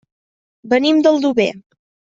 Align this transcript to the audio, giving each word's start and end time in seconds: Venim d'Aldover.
Venim 0.73 1.05
d'Aldover. 1.05 1.51